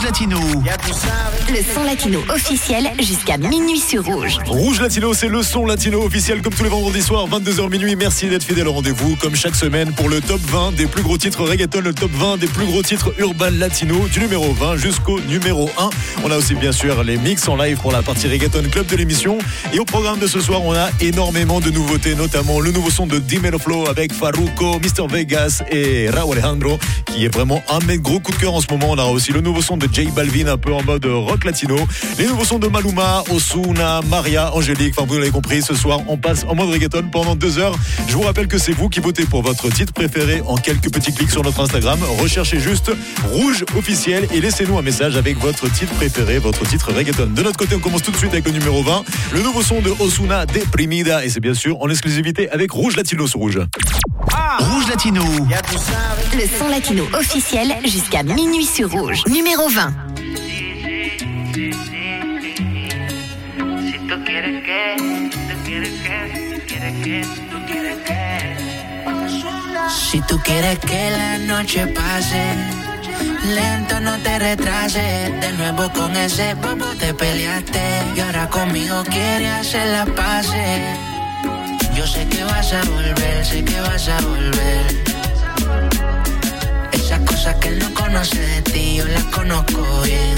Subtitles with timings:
[0.00, 0.38] Rouge Latino.
[1.50, 4.38] Le son latino officiel jusqu'à minuit sur Rouge.
[4.46, 7.96] Rouge Latino, c'est le son latino officiel comme tous les vendredis soirs, 22h minuit.
[7.96, 11.18] Merci d'être fidèle au rendez-vous, comme chaque semaine, pour le top 20 des plus gros
[11.18, 15.20] titres reggaeton, le top 20 des plus gros titres urbain latino, du numéro 20 jusqu'au
[15.20, 15.90] numéro 1.
[16.24, 18.96] On a aussi bien sûr les mix en live pour la partie reggaeton club de
[18.96, 19.36] l'émission.
[19.74, 23.06] Et au programme de ce soir, on a énormément de nouveautés, notamment le nouveau son
[23.06, 25.08] de Dimelo Flow avec Faruco, Mr.
[25.10, 28.66] Vegas et Raúl Alejandro, qui est vraiment un mec gros coup de cœur en ce
[28.70, 28.86] moment.
[28.88, 31.76] On aura aussi le nouveau son de J Balvin, un peu en mode rock latino.
[32.18, 34.94] Les nouveaux sons de Maluma, Osuna, Maria, Angélique.
[34.96, 37.76] Enfin, vous l'avez compris, ce soir, on passe en mode reggaeton pendant deux heures.
[38.08, 41.12] Je vous rappelle que c'est vous qui votez pour votre titre préféré en quelques petits
[41.12, 41.98] clics sur notre Instagram.
[42.20, 42.90] Recherchez juste
[43.32, 47.26] Rouge officiel et laissez-nous un message avec votre titre préféré, votre titre reggaeton.
[47.34, 49.80] De notre côté, on commence tout de suite avec le numéro 20, le nouveau son
[49.80, 51.24] de Osuna, Deprimida.
[51.24, 53.60] Et c'est bien sûr en exclusivité avec Rouge Latino sur Rouge.
[54.58, 55.22] Rouge Latino.
[56.34, 59.22] Le son latino officiel jusqu'à minuit sur Rouge.
[59.28, 59.79] Numéro 20.
[59.80, 59.86] Si
[64.06, 68.20] tú quieres que, tú quieres que, tú quieres que, tú quieres que.
[69.88, 72.54] Si tú quieres que la noche pase,
[73.54, 75.40] lento no te retrases.
[75.40, 77.80] De nuevo con ese bobo te peleaste
[78.14, 80.94] y ahora conmigo quieres hacer la pase.
[81.94, 85.09] Yo sé que vas a volver, sé que vas a volver.
[87.20, 90.36] Esas cosas que él no conoce de ti, yo las conozco bien.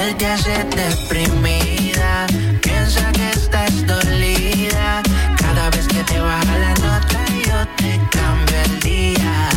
[0.00, 2.26] Él te hace deprimida,
[2.62, 5.02] piensa que estás dolida.
[5.36, 9.48] Cada vez que te baja la nota, yo te cambio el día.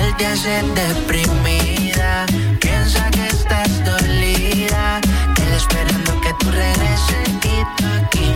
[0.00, 2.26] Él te hace deprimida,
[2.60, 5.00] piensa que estás dolida.
[5.42, 8.32] Él esperando que tú regreses y tú aquí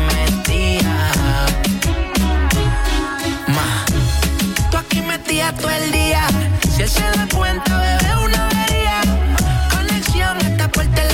[5.41, 6.27] todo el día.
[6.77, 9.01] Si él se da cuenta, bebé, una avería.
[9.75, 11.12] Conexión está por telepatía.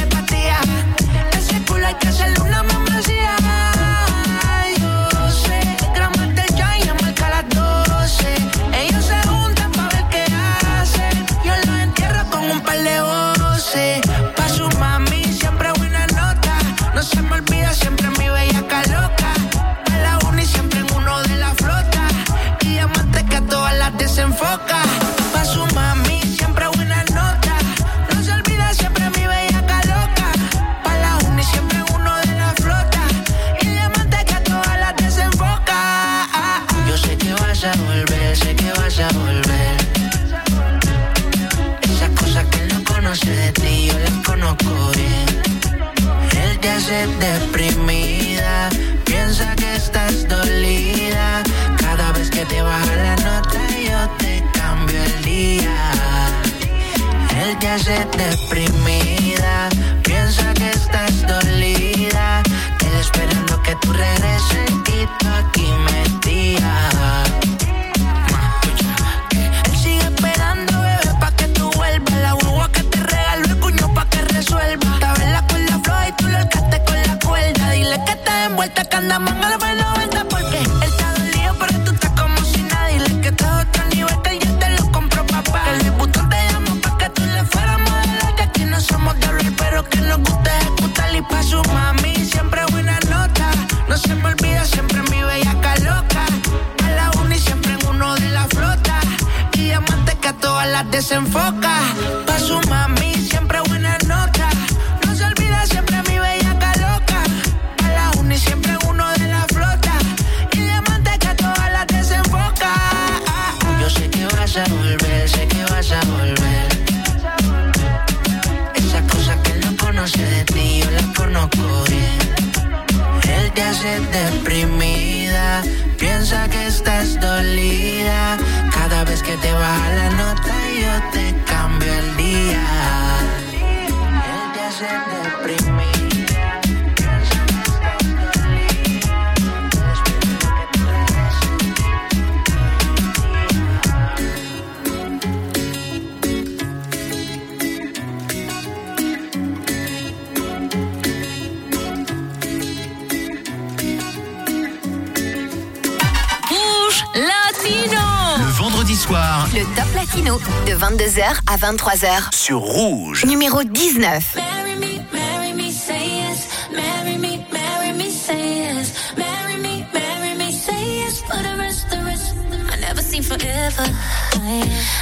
[160.67, 163.25] De 22h à 23h sur Rouge.
[163.25, 164.37] Numéro 19.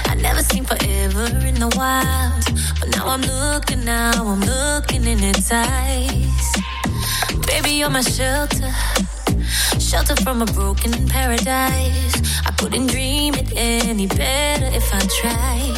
[0.08, 2.44] I never seen forever in the wild.
[2.80, 6.52] But now I'm looking, now I'm looking in its eyes.
[7.46, 8.72] Baby, you're my shelter.
[9.86, 12.16] Shelter from a broken paradise.
[12.44, 15.76] I couldn't dream it any better if I tried.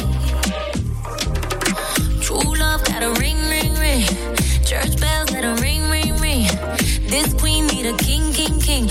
[2.19, 4.07] True love got a ring, ring, ring.
[4.65, 6.47] Church bells let 'em ring, ring, ring.
[7.07, 8.89] This queen need a king, king, king.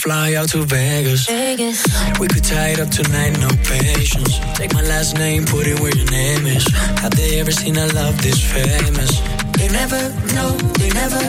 [0.00, 1.26] Fly out to Vegas.
[1.26, 1.84] Vegas.
[2.18, 4.40] We could tie it up tonight, no patience.
[4.56, 6.64] Take my last name, put it where your name is.
[7.04, 9.12] Have they ever seen a love this famous?
[9.58, 10.00] They never
[10.32, 11.20] know, they never.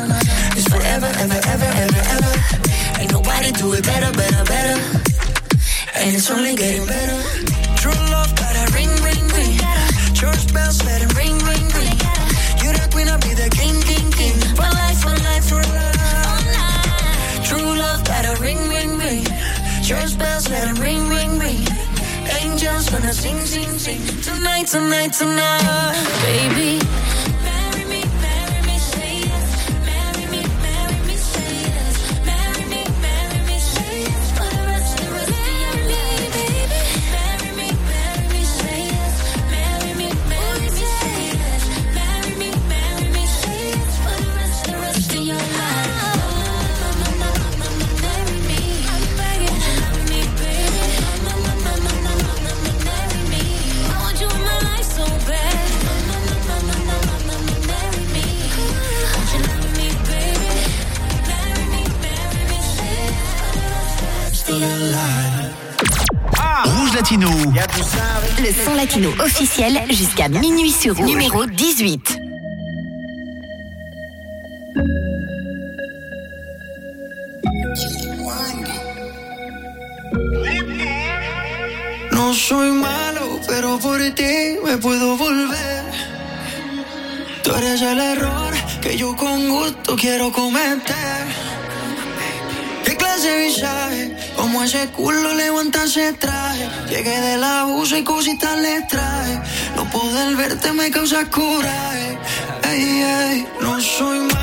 [0.56, 2.34] It's forever, ever, ever, ever, ever.
[3.00, 4.78] Ain't nobody do it better, better, better.
[6.00, 7.20] And it's only getting better.
[7.76, 9.54] True love, got a ring, ring, ring.
[10.16, 10.71] Church bells,
[23.14, 24.22] sing, sing, sing.
[24.22, 25.94] Tonight, tonight, tonight.
[26.24, 27.11] Baby.
[68.42, 71.12] Le son latino officiel jusqu'à minuit sur Rouge.
[71.12, 72.18] Numéro 18.
[82.12, 85.84] No soy malo, pero por ti me puedo volver.
[87.44, 90.91] Tú eres el error que yo con gusto quiero cometer.
[94.64, 96.70] Ese culo levanta ese traje.
[96.88, 99.42] Llegué del abuso y cositas le traje.
[99.76, 102.18] No poder verte me causa coraje.
[102.70, 104.41] Ey, ey, no soy malo,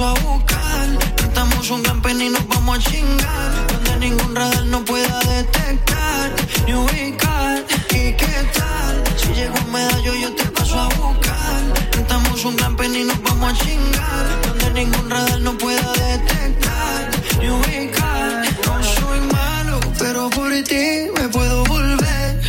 [0.00, 5.20] a buscar, cantamos un pen y nos vamos a chingar, donde ningún radar no pueda
[5.20, 6.32] detectar
[6.66, 7.64] ni ubicar.
[7.90, 9.04] ¿Y qué tal?
[9.16, 13.52] Si llego un medallo yo te paso a buscar, cantamos un pen y nos vamos
[13.52, 17.10] a chingar, donde ningún radar no pueda detectar
[17.40, 18.42] ni ubicar.
[18.66, 22.40] No soy malo, pero por ti me puedo volver.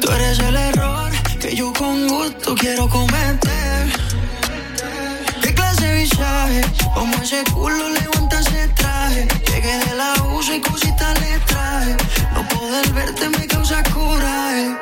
[0.00, 3.59] Tú eres el error que yo con gusto quiero cometer.
[6.40, 6.90] ¿Qué clase de?
[6.94, 9.28] Como ese culo levanta ese traje.
[9.46, 11.96] Llegué del abuso y cositas le traje.
[12.34, 14.76] No poder verte me causa coraje.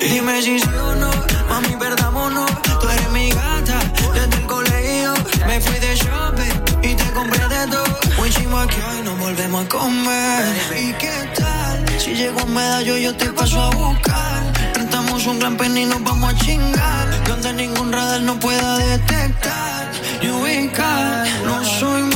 [0.00, 1.10] Dime si sí o no,
[1.48, 2.50] mami, perdámonos.
[2.80, 3.78] Tú eres mi gata
[4.14, 5.14] desde el colegio.
[5.46, 7.98] Me fui de shopping y te compré de todo.
[8.18, 10.44] Muy chimo que hoy nos volvemos a comer.
[10.76, 12.00] ¿Y qué tal?
[12.00, 14.16] Si llego a medallo, yo te paso a buscar.
[15.26, 17.24] Un gran pen y nos vamos a chingar.
[17.26, 19.90] Donde ningún radar no pueda detectar
[20.22, 21.26] ni ubicar.
[21.44, 22.15] No soy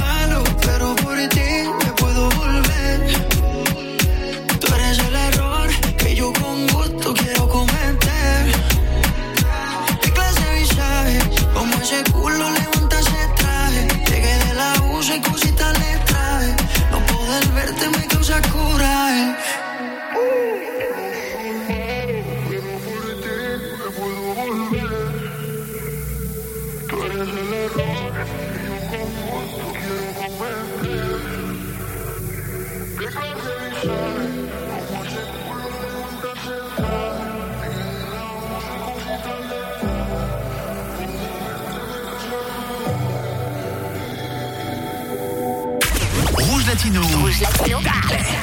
[47.40, 47.78] Latino.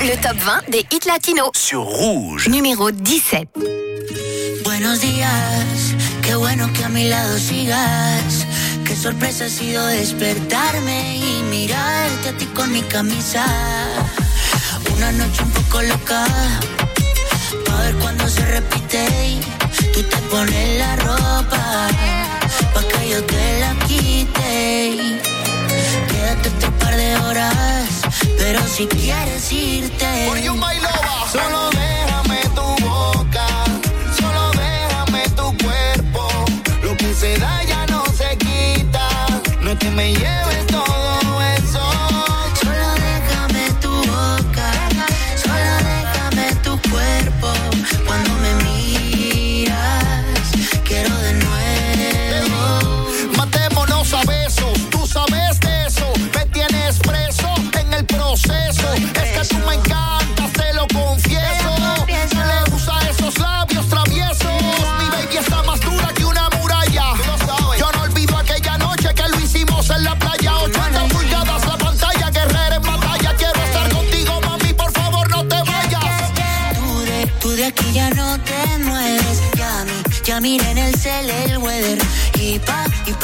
[0.01, 1.51] Le top 20 des hits latinos.
[1.55, 2.47] Sur Rouge.
[2.49, 3.47] Numéro 17.
[4.63, 8.45] Buenos días, qué bueno que a mi lado sigas.
[8.85, 13.45] Qué sorpresa ha sido despertarme y mirarte a ti con mi camisa.
[14.95, 16.25] Una noche un poco loca,
[17.71, 19.07] a ver cuando se repite.
[19.27, 19.39] y
[19.93, 21.76] Tú te pones la ropa,
[28.77, 30.27] si quieres irte.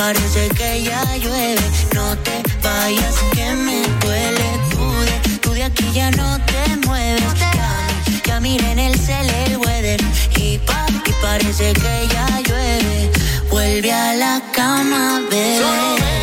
[0.05, 1.65] Parece que ya llueve.
[1.95, 4.47] No te vayas, que me duele.
[4.71, 7.33] Tú de, tú de aquí ya no te mueves.
[7.39, 7.87] Ya,
[8.25, 10.01] ya miré en el cel el.
[10.35, 13.11] Y pa, y parece que ya llueve.
[13.49, 16.22] Vuelve a la cama, bebé.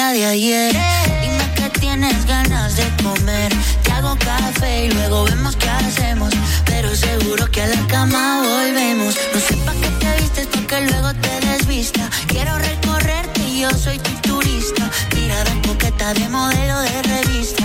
[0.00, 0.72] La de ayer.
[1.22, 3.50] Dime que tienes ganas de comer.
[3.82, 6.30] Te hago café y luego vemos qué hacemos.
[6.64, 9.12] Pero seguro que a la cama volvemos.
[9.34, 12.08] No sé pa' qué te vistes, pa' que luego te desvista.
[12.32, 14.84] Quiero recorrerte y yo soy tu turista.
[15.14, 17.59] Tirada coqueta de modelo de revista.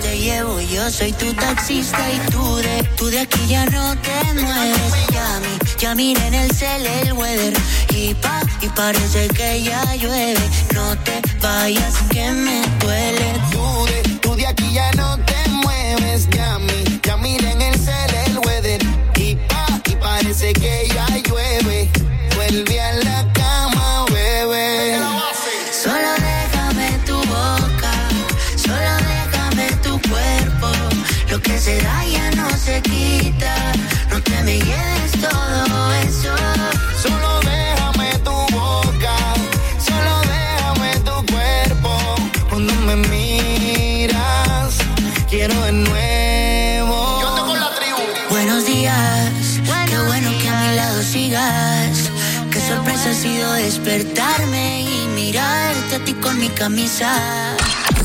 [0.00, 1.98] Te llevo, yo soy tu taxista.
[2.10, 4.92] Y tú de, tú de aquí ya no te mueves.
[5.12, 7.54] Ya, mi, ya miré en el cel el weather.
[7.90, 10.40] Y pa, y parece que ya llueve.
[10.74, 13.40] No te vayas, que me duele.
[13.52, 17.74] Tú de, tú de aquí ya no te mueves, ya mi, ya mira en el
[17.78, 18.80] cel el weather
[19.16, 21.90] y pa, y parece que ya llueve.
[22.34, 22.80] Vuelve
[56.64, 57.12] camisa.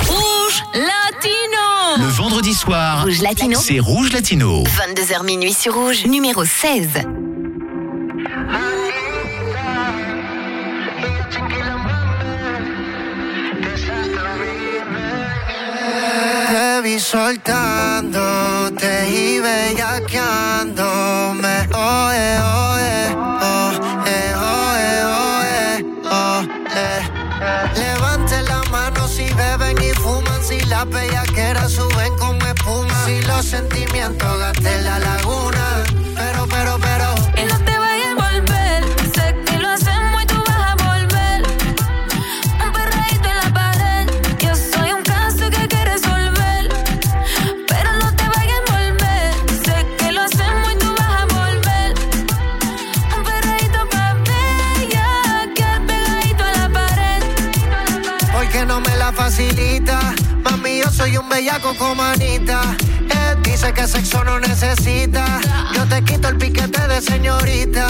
[0.05, 1.95] Rouge Latino.
[1.97, 3.57] Le vendredi soir, Rouge Latino.
[3.57, 4.63] c'est Rouge Latino.
[4.63, 6.05] 22h minuit sur Rouge.
[6.05, 6.89] Numéro 16.
[16.49, 21.69] Te vi soltándote y bellaqueándome.
[30.79, 35.18] Fuman, si la bellaquera suben como espuma, si los sentimientos gasten la
[61.49, 62.61] bellaco como Anita.
[63.09, 65.39] Él dice que sexo no necesita.
[65.73, 67.87] Yo te quito el piquete de señorita.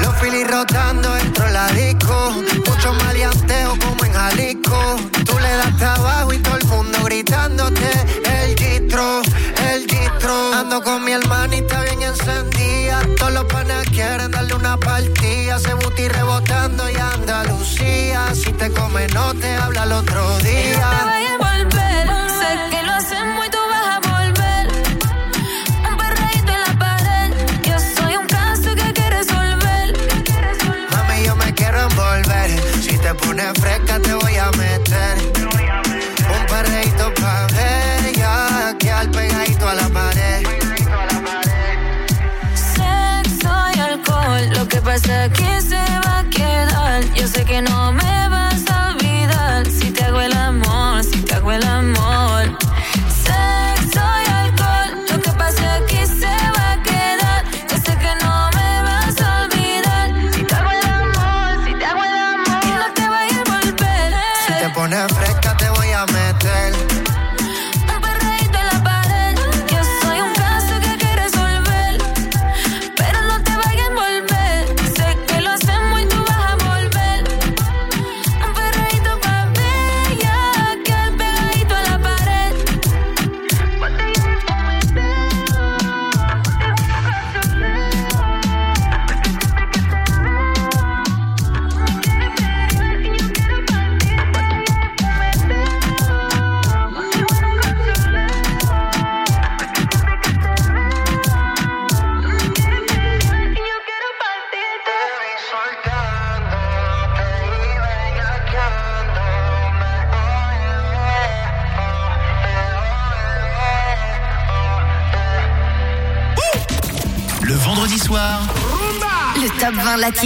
[0.00, 2.32] Los, filis rotando dentro de la disco.
[2.66, 4.96] Mucho maleanteo como en Jalisco.
[5.24, 7.90] Tú le das trabajo y todo el mundo gritándote.
[8.24, 9.22] El distro,
[9.70, 10.54] el distro.
[10.54, 13.00] Ando con mi hermanita bien encendida.
[13.18, 15.58] Todos los panas quieren darle una partida.
[15.58, 18.34] Se buti rebotando y Andalucía.
[18.34, 21.25] Si te come, no te habla el otro día.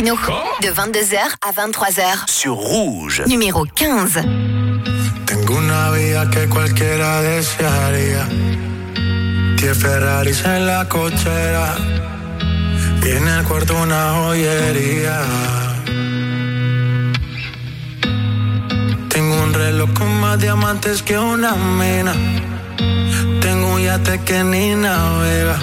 [0.00, 0.16] 20 latino.
[0.62, 2.30] De 22h à 23h.
[2.30, 3.22] sur Rouge.
[3.26, 4.22] Numéro 15.
[5.26, 8.26] Tengo una vida que cualquiera desearía.
[9.56, 11.76] Diez Ferraris en la cochera.
[13.02, 15.20] Y en el cuarto una joyería.
[19.08, 22.14] Tengo un reloj con más diamantes que una mina.
[23.40, 25.58] Tengo un yate que ni navega.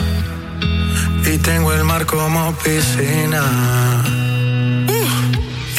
[1.25, 4.26] Y tengo el mar como piscina.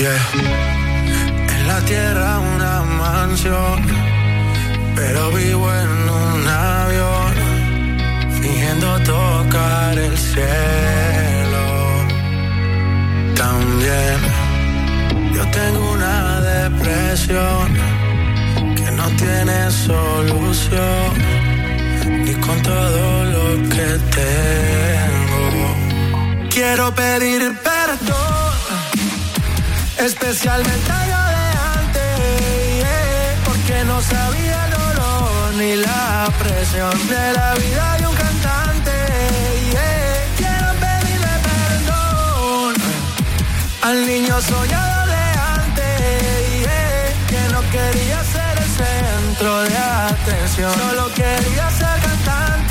[0.00, 3.82] En la tierra una mansión,
[4.94, 7.34] pero vivo en un avión,
[8.40, 11.64] fingiendo tocar el cielo.
[13.34, 14.18] También
[15.34, 17.74] yo tengo una depresión
[18.76, 21.10] que no tiene solución,
[22.24, 25.74] ni con todo lo que tengo.
[26.50, 28.27] Quiero pedir perdón
[29.98, 31.46] especialmente yo de
[31.78, 38.92] antes, porque no sabía el dolor ni la presión de la vida de un cantante.
[39.72, 40.24] yeah.
[40.36, 42.74] Quiero pedirle perdón
[43.82, 45.24] al niño soñado de
[45.56, 46.66] antes,
[47.28, 52.67] que no quería ser el centro de atención, solo quería ser cantante.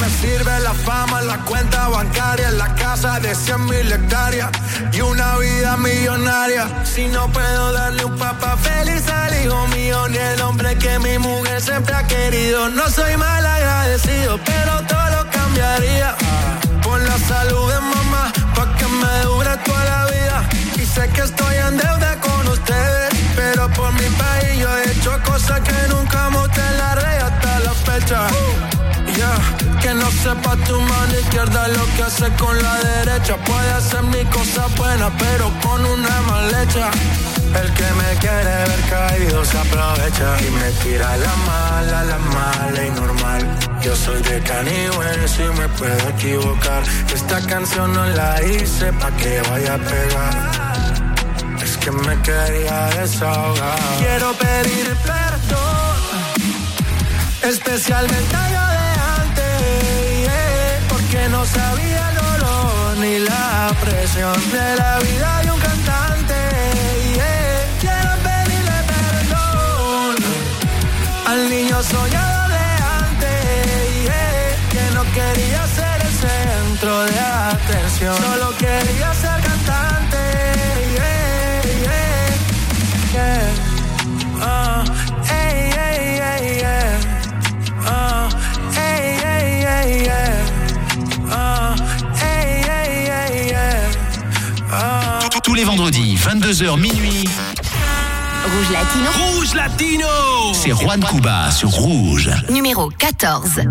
[0.00, 4.50] ¿De qué me sirve la fama, la cuenta bancaria, la casa de 100 mil hectáreas
[4.92, 6.68] y una vida millonaria?
[6.84, 11.18] Si no puedo darle un papá feliz al hijo mío, ni el hombre que mi
[11.18, 12.68] mujer siempre ha querido.
[12.70, 16.14] No soy mal agradecido, pero todo lo cambiaría
[16.82, 20.48] por la salud de mamá, pa' que me dure toda la vida.
[20.76, 25.12] Y sé que estoy en deuda con ustedes, pero por mi país yo he hecho
[25.24, 28.89] cosas que nunca mostré en la red hasta la fecha.
[29.80, 33.36] Que no sepa tu mano izquierda lo que hace con la derecha.
[33.38, 36.90] Puede hacer mi cosa buena, pero con una mal hecha.
[37.60, 42.86] El que me quiere ver caído se aprovecha y me tira la mala, la mala
[42.86, 43.58] y normal.
[43.82, 46.82] Yo soy de Canibal, si me puedo equivocar.
[47.12, 50.34] Esta canción no la hice pa' que vaya a pegar.
[51.62, 53.78] Es que me quería desahogar.
[53.98, 55.98] Quiero pedir perdón,
[57.42, 58.69] especialmente yo
[61.40, 66.38] no sabía el dolor ni la presión de la vida de un cantante.
[67.16, 67.64] yeah.
[67.80, 70.16] Quiero pedirle perdón
[71.30, 72.66] al niño soñado de
[73.00, 78.69] antes, yeah, que no quería ser el centro de atención, solo quería
[96.50, 97.28] 22h minuit,
[98.44, 99.10] Rouge latino.
[99.12, 100.06] Rouge Latino
[100.52, 102.28] C'est Juan Cuba sur Rouge.
[102.48, 103.68] Numéro 14.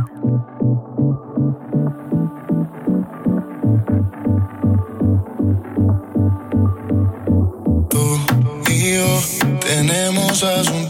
[7.90, 8.20] Tú
[8.70, 9.24] y yo
[9.60, 10.89] tenemos asuntos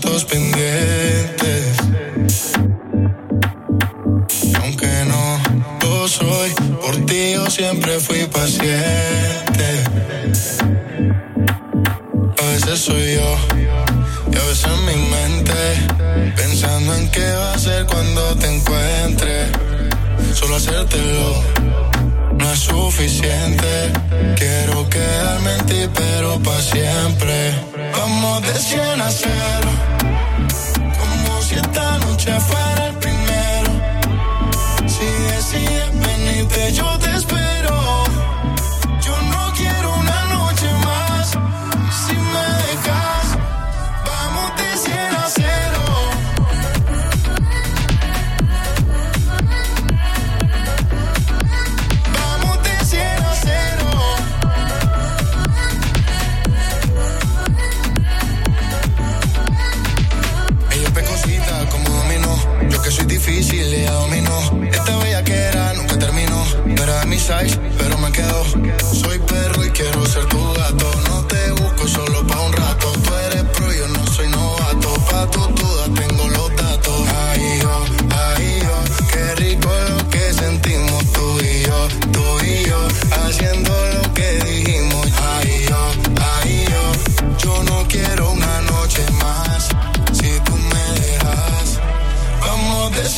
[22.37, 23.93] no es suficiente.
[24.35, 27.53] Quiero quedarme en ti, pero para siempre.
[27.97, 29.31] Vamos de 100 a 0.
[30.99, 31.88] Como si esta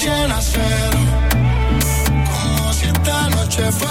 [0.06, 0.62] vamos de 100 a 0.
[2.32, 3.91] Como si esta noche fuera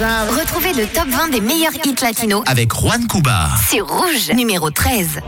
[0.00, 3.50] Retrouvez le top 20 des meilleurs hits latinos Avec Juan Cuba.
[3.70, 5.20] sur Rouge, numéro 13.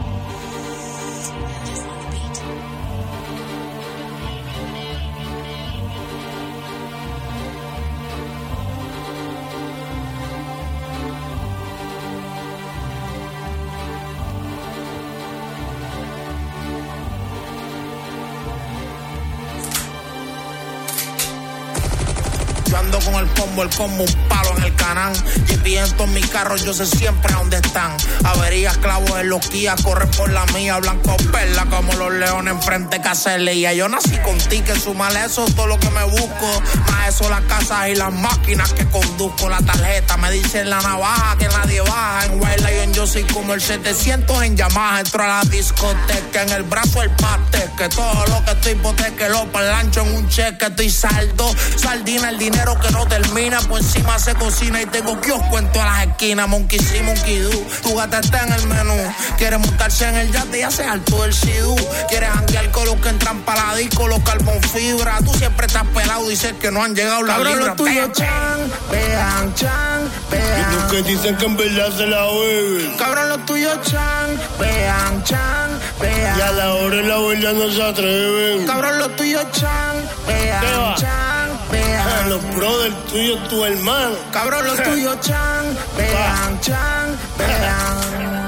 [26.37, 27.97] En mi carro, yo sé siempre dónde están.
[28.37, 33.01] Averías, clavos en los Kia, corre por la mía, blanco perla como los leones enfrente
[33.01, 33.73] Caselía.
[33.73, 36.63] Yo nací con ti, que sumale eso es todo lo que me busco.
[36.91, 39.49] Más eso las casas y las máquinas que conduzco.
[39.49, 42.27] La tarjeta me dice en la navaja que nadie baja.
[42.27, 45.01] En White Lion yo soy como el 700 en Yamaha.
[45.01, 47.71] Entro a la discoteca, en el brazo el pate.
[47.77, 50.67] Que todo lo que estoy hipoteque lo palancho en un cheque.
[50.67, 53.61] Estoy saldo, sardina, el dinero que no termina.
[53.61, 56.49] Por encima se cocina y tengo kiosco en todas las esquinas.
[56.49, 57.51] Monkey sí, monkey do.
[57.83, 58.97] Tu gata está en el menú.
[59.39, 61.77] Quiere montarse en el yate y hace alto el sidú.
[62.09, 65.19] Quiere janguear con los que entran para la disco, los carbon fibra.
[65.25, 69.55] Tú siempre estás pelado, dices que no han llegado las Cabrón, tuyo, Vean, chan, vean,
[69.55, 70.73] chan, vean.
[70.73, 72.97] Y los que dicen que en verdad se la beben.
[72.97, 76.39] Cabrón, lo tuyo, chan, vean, chan, vean.
[76.39, 78.67] Y a la hora de la verdad no se atreven.
[78.67, 81.36] Cabrón, lo tuyo, chan, vean, chan.
[81.73, 84.15] Ah, Los brothers tuyos, tu hermano.
[84.33, 88.46] Cabrón, lo tuyo, chan, vean, chan, vean.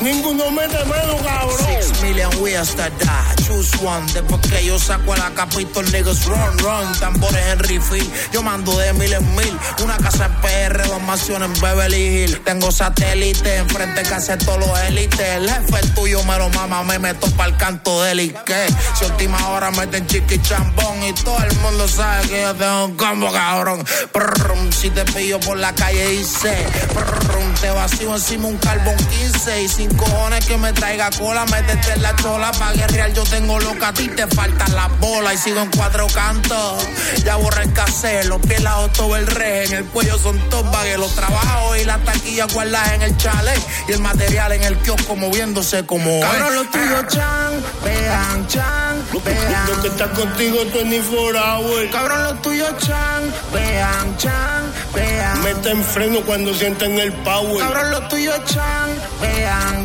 [0.00, 1.58] Ninguno mete mano, cabrón.
[1.58, 3.34] Six million ways to die.
[3.46, 4.06] Choose one.
[4.12, 6.92] Después que yo saco la capito, niggas run, run.
[6.98, 8.10] Tambores en refill.
[8.32, 9.58] Yo mando de mil en mil.
[9.82, 12.44] Una casa en PR, dos mansiones en Beverly Hills.
[12.44, 15.20] Tengo satélite enfrente que hace todos los élites.
[15.20, 18.66] El jefe es tuyo me lo mama, me meto pa'l canto de él y que.
[18.98, 22.84] Si a última hora meten chiqui chambón y todo el mundo sabe que yo tengo
[22.86, 23.84] un combo, cabrón.
[24.12, 26.56] Prrrum, si te pillo por la calle dice.
[26.94, 31.94] prrrum, te vacío encima un carbón 15 y sin cojones que me traiga cola, métete
[31.94, 33.12] en la chola pa' guerrear.
[33.12, 36.86] Yo tengo loca, a ti te faltan las bolas y sigo en cuatro cantos.
[37.24, 38.62] Ya borré el cassette, los pies
[38.94, 42.92] todo el re, en el cuello son todos bagues, los trabajos y las taquillas guardadas
[42.92, 47.64] en el chalet y el material en el kiosco moviéndose como Cabrón, lo tuyo, chan,
[47.84, 49.66] vean, chan, vean.
[49.66, 51.90] Lo que está contigo 24 hours.
[51.90, 55.42] Cabrón, lo tuyo, chan, vean, chan, vean.
[55.42, 57.58] Mete en freno cuando sienten el power.
[57.58, 59.31] Cabrón, lo tuyo, chan, vean,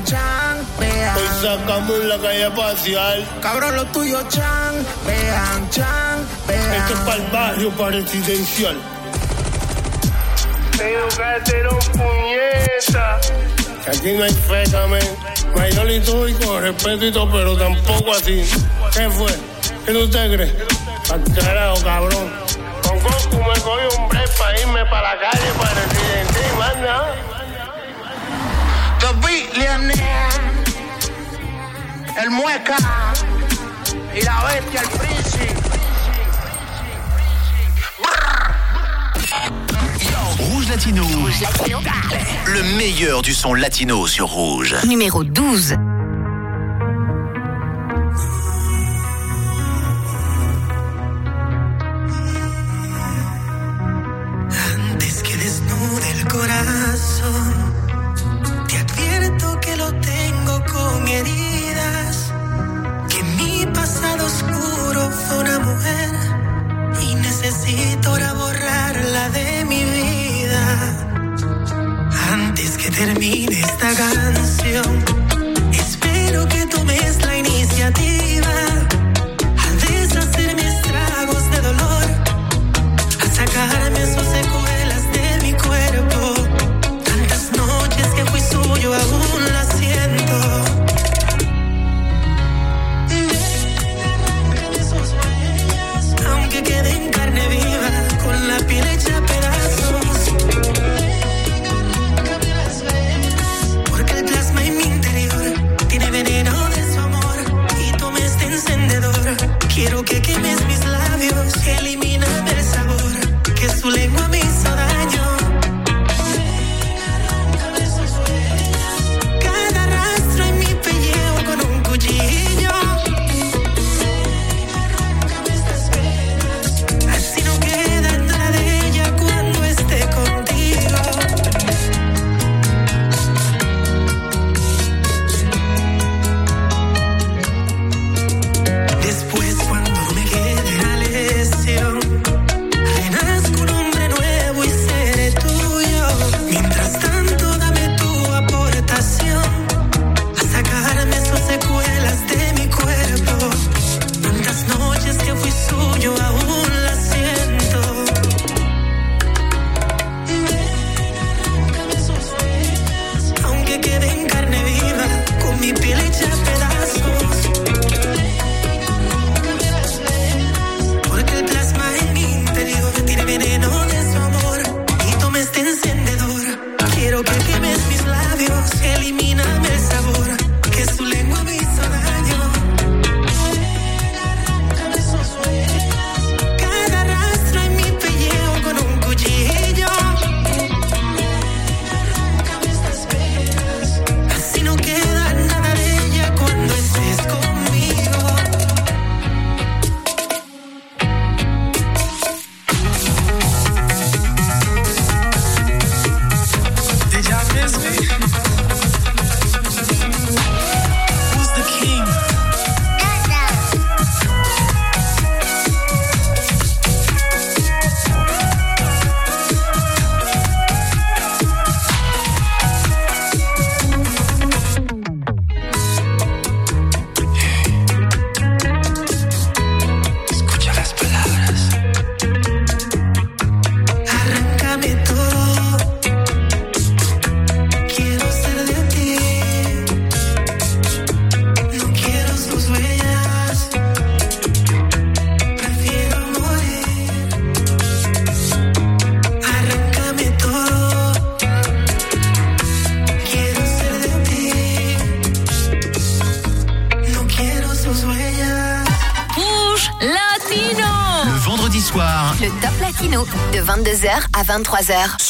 [0.04, 1.18] chan, vean.
[1.18, 3.18] Hoy sacamos en la calle pasear.
[3.42, 6.74] Cabrón, lo tuyo, chan, vean, chan, vean.
[6.74, 8.78] Esto es para el barrio, para residencial.
[10.78, 13.20] Tengo cartero puñeta.
[13.84, 15.18] Que aquí no hay fe, camen.
[15.56, 18.44] Mayor y todo y con respeto y todo, pero tampoco así.
[18.94, 19.32] ¿Qué fue?
[19.86, 20.54] ¿Qué tú te crees?
[21.12, 22.32] Al carajo, cabrón.
[22.84, 25.67] Con Goku me cogí un break para irme para la calle para
[29.28, 30.30] Billionaire,
[32.24, 32.78] el Mueca
[34.16, 35.54] y la bestia, el príncipe.
[40.38, 41.06] Rouge Latino.
[42.48, 44.76] Le meilleur du son latino sur Rouge.
[44.86, 45.76] Numéro 12.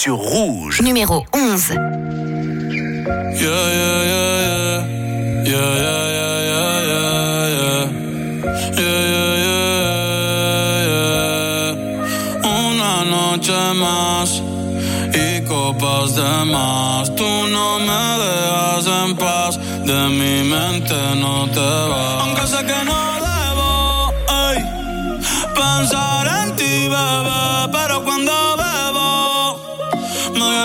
[0.08, 0.82] Sur Rouge.
[0.82, 1.74] Numéro 11.
[1.74, 4.28] Yeah, yeah, yeah,
[13.76, 14.42] más
[15.14, 17.14] y copas de más.
[17.16, 22.22] Tú no me dejas en paz, de mi mente no te vas.
[22.24, 24.14] Aunque sé que no debo
[24.48, 24.58] ey,
[25.54, 28.57] pensar en ti, bebé, pero cuando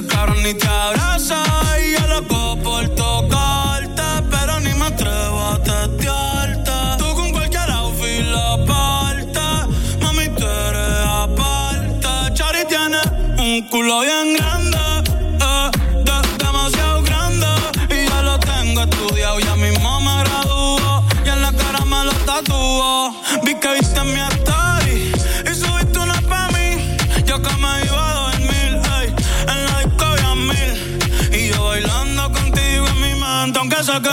[0.00, 0.99] ese cabrón ni te.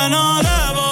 [0.08, 0.88] Que no debo.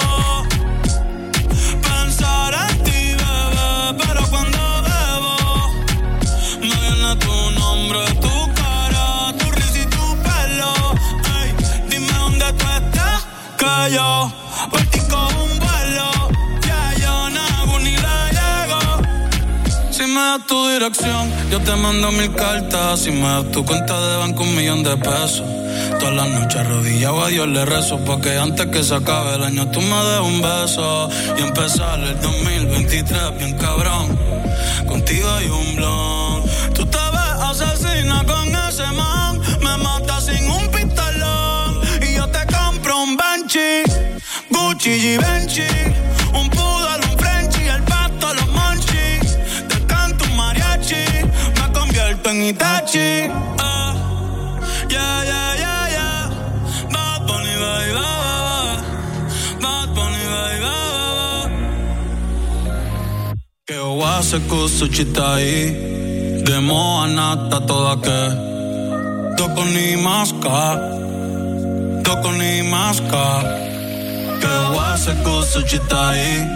[1.82, 5.36] Pensar en ti, bebé, pero cuando bebo
[6.62, 10.74] me viene tu nombre, tu cara, tu risa y tu pelo.
[11.38, 11.50] Ey,
[11.90, 13.26] dime dónde tú estás,
[13.58, 14.32] que yo
[15.10, 16.10] cojo un vuelo.
[16.68, 18.82] Ya yo nago ni le llego.
[19.92, 23.00] Si me das tu dirección, yo te mando mil cartas.
[23.02, 25.65] Si me das tu cuenta de banco, un millón de pesos.
[26.06, 27.24] Todas las noches arrodillado.
[27.24, 30.40] A Dios le rezo Porque antes que se acabe el año tú me des un
[30.40, 31.10] beso.
[31.36, 34.16] Y empezar el 2023 bien cabrón.
[34.86, 36.44] Contigo hay un blon.
[36.76, 39.42] Tú te ves asesina con ese man.
[39.62, 41.82] Me mata sin un pistolón.
[42.08, 43.82] Y yo te compro un Benchi
[44.52, 45.64] Gucci y Benchi
[46.36, 49.38] Un poodle, un Frenchie El pato, los monchis
[49.68, 51.06] Te canto un mariachi
[51.56, 53.32] Me convierto en Itachi.
[54.88, 55.55] Yeah, yeah, yeah.
[64.16, 65.76] Wase kusuchitai
[66.46, 70.80] Demo anata toda que Toko ni maska
[72.02, 73.26] Toko ni maska
[74.40, 76.48] Que wase kusuchitai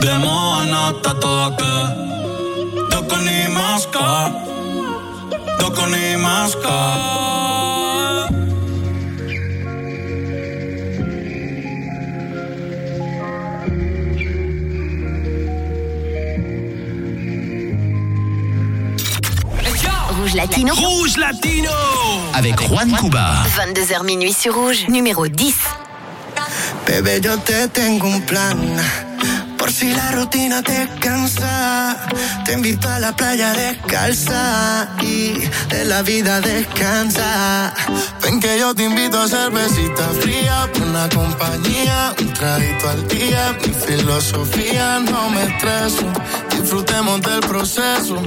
[0.00, 1.74] Demo anata toda que
[2.90, 4.30] Toko ni maska
[5.58, 7.33] Toko ni maska
[20.34, 20.74] Rouge Latino.
[20.74, 21.70] Rouge Latino
[22.32, 23.44] Avec Juan Cuba.
[23.56, 25.54] 22h minuit sur Rouge, numéro 10.
[26.88, 28.58] Bebé, yo te tengo un plan.
[29.56, 32.08] Por si la rutina te cansa,
[32.44, 35.34] te invito a la playa descalza y
[35.68, 37.72] de la vida descansa.
[38.20, 43.56] Ven que yo te invito a cervecita fría, por una compañía, un traguito al día.
[43.64, 46.12] Mi filosofía no me estreso,
[46.50, 48.20] disfrutemos del proceso.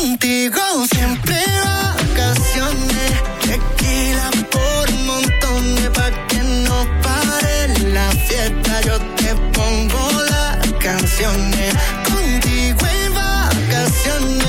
[0.00, 0.62] Contigo
[0.94, 8.80] siempre vacaciones, tequila por montones pa' que no pare la fiesta.
[8.80, 11.74] Yo te pongo las canciones,
[12.08, 14.39] contigo en vacaciones,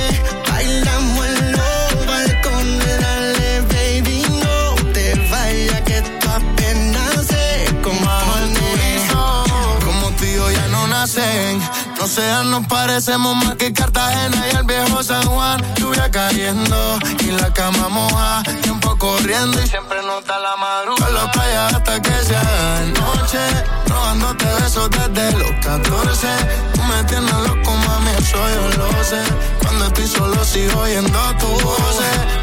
[12.12, 15.62] sean, nos parecemos más que Cartagena y el viejo San Juan.
[15.76, 18.44] Lluvia cayendo y la cama moja.
[18.62, 21.06] Tiempo corriendo y siempre nota la madrugada.
[21.06, 23.40] Con la playa hasta que sea de noche.
[23.88, 26.28] Robándote besos desde los 14.
[26.74, 29.61] Tú me tienes loco, mami, eso yo lo sé.
[29.82, 31.96] Cuando estoy solo sigo oyendo tu voz.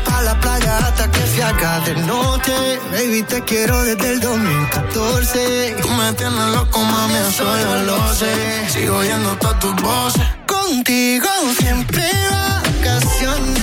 [0.05, 2.81] Pa' la playa hasta que se haga de noche.
[2.91, 5.77] Baby, te quiero desde el 2014.
[5.81, 7.97] Tú me tienes loco, mami, eso yo lo.
[8.69, 10.23] Sigo oyendo todas tus voces.
[10.49, 11.29] Contigo
[11.61, 13.63] siempre vacaciones.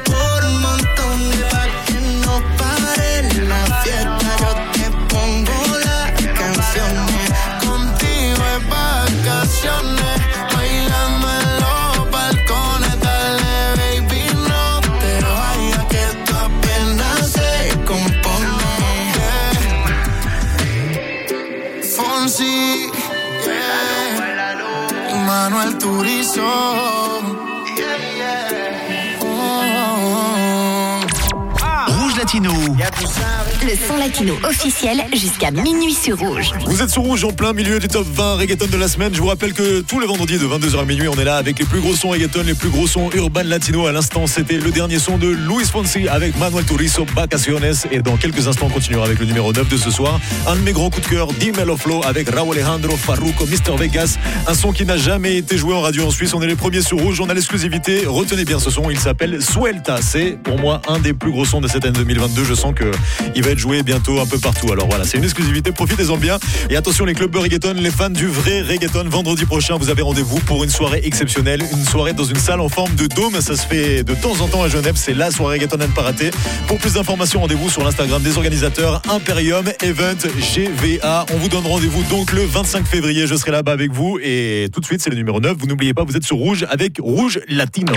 [33.71, 36.51] Le son latino officiel jusqu'à minuit sur Rouge.
[36.65, 39.15] Vous êtes sur Rouge en plein milieu du top 20 reggaeton de la semaine.
[39.15, 41.57] Je vous rappelle que tous les vendredis de 22h à minuit, on est là avec
[41.57, 43.87] les plus gros sons reggaeton, les plus gros sons urban latino.
[43.87, 47.85] À l'instant, c'était le dernier son de Luis Fonsi avec Manuel Turizo, Vacaciones.
[47.91, 50.19] Et dans quelques instants, on continuera avec le numéro 9 de ce soir.
[50.47, 53.77] Un de mes grands coups de cœur, Dimelo Flow avec Raúl Alejandro, Farruko, Mr.
[53.77, 54.17] Vegas.
[54.47, 56.33] Un son qui n'a jamais été joué en radio en Suisse.
[56.33, 57.21] On est les premiers sur Rouge.
[57.21, 58.03] On a l'exclusivité.
[58.05, 58.89] Retenez bien ce son.
[58.89, 60.01] Il s'appelle Suelta.
[60.01, 62.43] C'est pour moi un des plus gros sons de cette année 2022.
[62.43, 62.91] Je sens que
[63.33, 64.71] il va être joué bientôt un peu partout.
[64.71, 65.71] Alors voilà, c'est une exclusivité.
[65.71, 66.39] Profitez-en bien.
[66.71, 70.39] Et attention, les clubs reggaeton, les fans du vrai reggaeton, vendredi prochain, vous avez rendez-vous
[70.39, 71.61] pour une soirée exceptionnelle.
[71.71, 73.39] Une soirée dans une salle en forme de dôme.
[73.39, 74.95] Ça se fait de temps en temps à Genève.
[74.95, 76.31] C'est la soirée reggaeton à ne pas rater.
[76.67, 81.27] Pour plus d'informations, rendez-vous sur l'Instagram des organisateurs Imperium Event GVA.
[81.31, 83.27] On vous donne rendez-vous donc le 25 février.
[83.27, 84.17] Je serai là-bas avec vous.
[84.23, 85.55] Et tout de suite, c'est le numéro 9.
[85.59, 87.93] Vous n'oubliez pas, vous êtes sur Rouge avec Rouge Latino.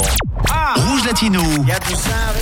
[0.77, 1.41] Rouge Latino.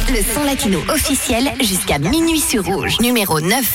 [0.09, 2.97] Le son latino officiel jusqu'à minuit sur Rouge.
[3.13, 3.69] Numéro 9.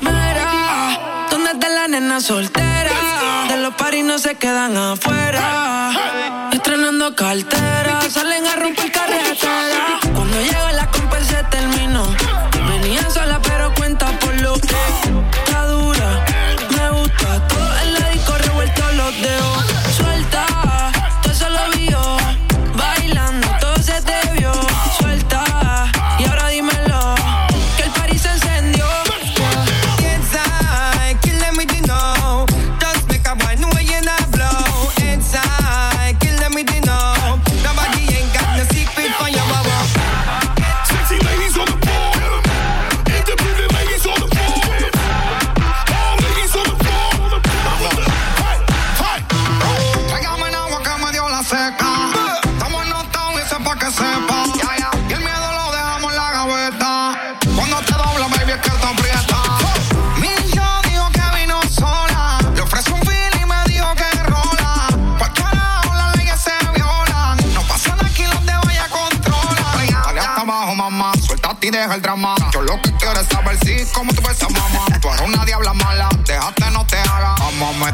[0.00, 3.46] Mira, ¿dónde está la nena soltera?
[3.48, 6.50] De los paris no se quedan afuera.
[6.52, 10.00] Estrenando cartera, salen a romper carretera.
[10.14, 12.21] Cuando llega la compa se terminó.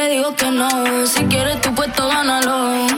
[0.02, 0.70] le digo que no.
[1.06, 2.56] Si quieres tu puesto, gánalo.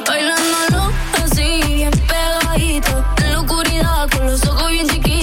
[0.07, 0.91] Bailándolo
[1.21, 3.03] así, bien pegadito.
[3.17, 5.22] En la oscuridad, con los ojos bien chiquitos.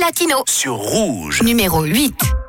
[0.00, 0.42] Latino.
[0.48, 1.42] Sur Rouge.
[1.42, 2.39] Numéro 8.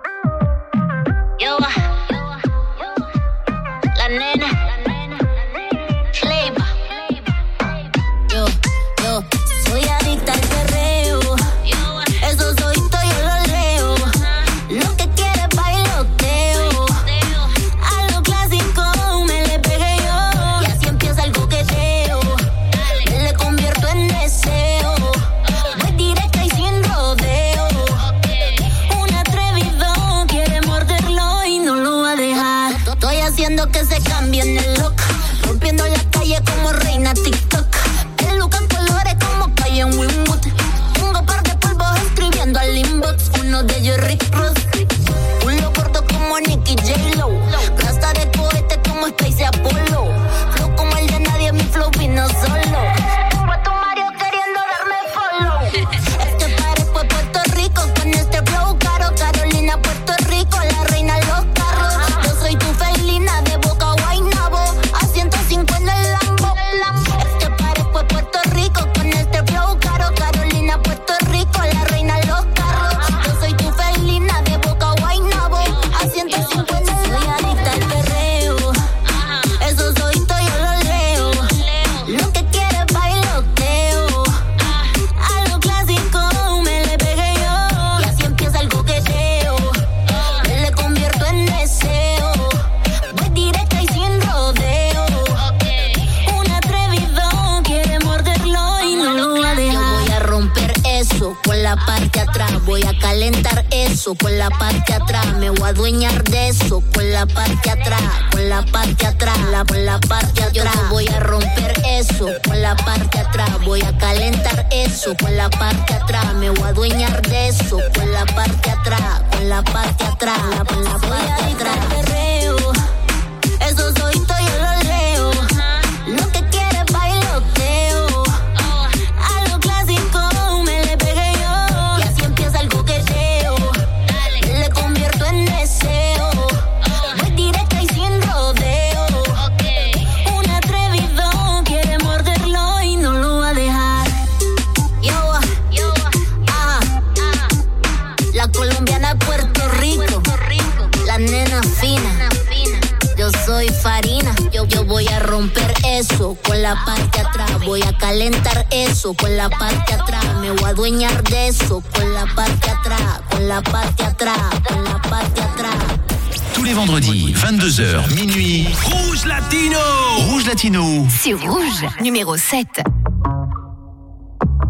[172.02, 172.84] numéro 7.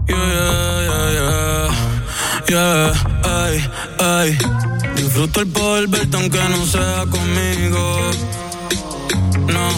[0.08, 0.18] Yeah,
[1.18, 1.70] yeah,
[2.50, 3.70] yeah, ay,
[4.00, 4.38] ay.
[4.96, 8.12] Disfruto el poder verte aunque no sea conmigo.
[9.48, 9.70] No,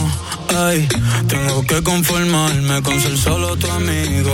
[0.57, 0.87] ay,
[1.27, 4.33] tengo que conformarme con ser solo tu amigo.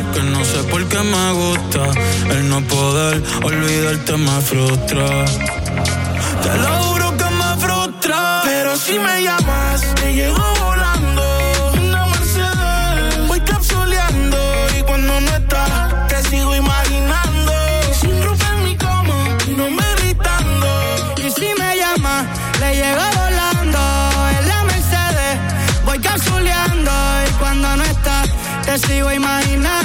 [0.13, 1.83] que no sé por qué me gusta.
[2.29, 5.07] El no poder olvidarte me frustra.
[6.43, 8.41] Te lo juro que me frustra.
[8.43, 11.23] Pero si me llamas, te llego volando.
[11.81, 14.37] Una Mercedes, voy capsuleando.
[14.77, 17.53] Y cuando no estás, te sigo imaginando.
[17.99, 20.69] Sin ropa en mi cama, no me gritando.
[21.17, 22.25] Y si me llamas,
[22.59, 23.79] le llego volando.
[24.37, 25.37] En la Mercedes,
[25.85, 26.91] voy capsuleando.
[27.27, 28.29] Y cuando no estás,
[28.65, 29.80] te sigo imaginando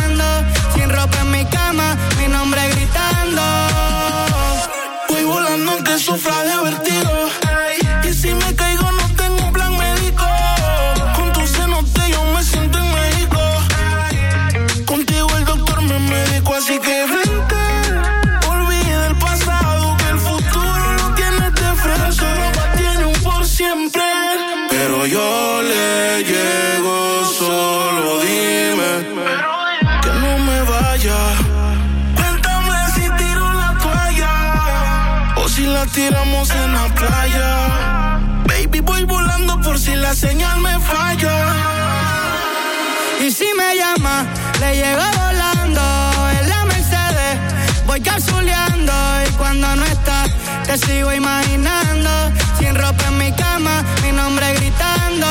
[50.78, 52.10] sigo imaginando,
[52.58, 55.26] sin ropa en mi cama, mi nombre gritando.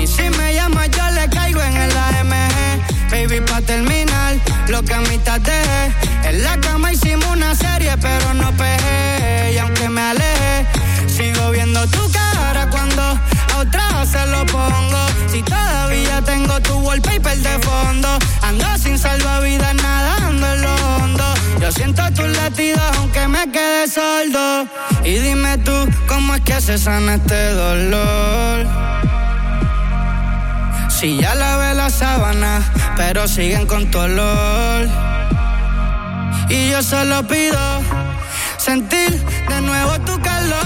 [0.00, 3.10] Y si me llamas, yo le caigo en el AMG.
[3.10, 4.36] Baby, pa' terminar,
[4.68, 5.92] lo que a mitad dejé.
[6.24, 8.77] En la cama hicimos una serie, pero no pegué.
[26.48, 28.66] Que se sana este dolor?
[30.88, 32.62] Si ya lavé la sábana,
[32.96, 34.88] pero siguen con tu olor.
[36.48, 37.60] Y yo solo pido
[38.56, 39.10] sentir
[39.50, 40.58] de nuevo tu calor.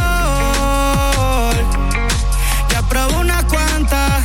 [2.70, 4.22] Ya probé unas cuantas,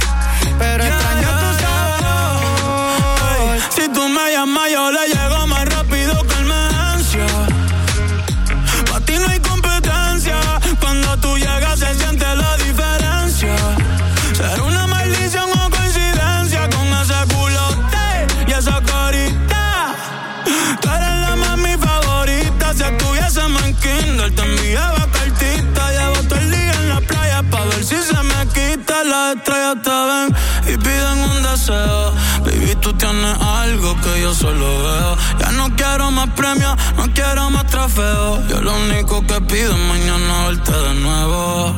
[0.60, 3.58] pero extraño tu sabor.
[3.76, 5.27] Si tú me llamas, yo le llego
[29.78, 30.36] te ven
[30.74, 32.14] y piden un deseo.
[32.46, 35.18] Baby, tú tienes algo que yo solo veo.
[35.40, 38.48] Ya no quiero más premios, no quiero más trofeos.
[38.48, 41.76] Yo lo único que pido es mañana verte de nuevo.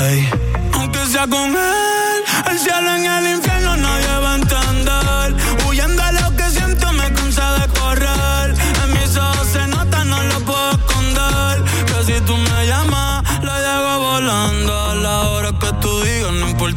[0.00, 0.28] Ey.
[0.74, 2.20] Aunque sea con él,
[2.50, 4.61] el cielo en el infierno nadie va a.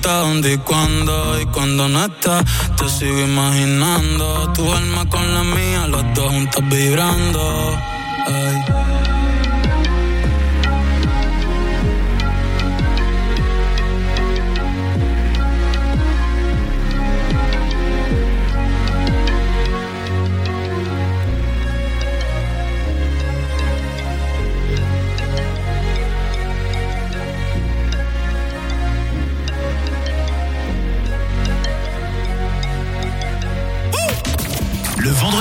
[0.06, 1.42] importa dónde y cuándo.
[1.42, 2.44] Y cuando no estás,
[2.78, 4.52] te sigo imaginando.
[4.54, 7.78] Tu alma con la mía, los dos juntos vibrando.
[8.28, 8.85] Ey.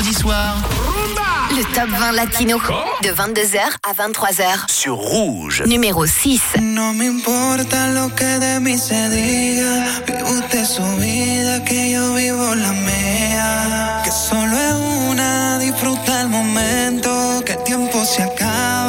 [0.04, 0.56] Vendredi soir
[1.56, 2.58] Le top 20 latino.
[3.02, 4.70] De 22h à 23h.
[4.70, 5.62] sur Rouge.
[5.66, 6.40] Numéro 6.
[6.60, 10.02] No me importa lo que de mí se diga.
[10.06, 14.00] Vive usted su vida, que yo vivo la mía.
[14.04, 14.74] Que solo es
[15.10, 17.42] una, disfruta el momento.
[17.46, 18.83] Que el tiempo se acaba